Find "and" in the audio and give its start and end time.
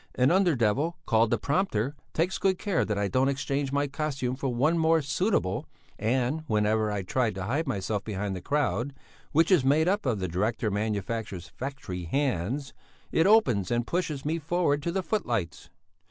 5.99-6.43, 13.69-13.85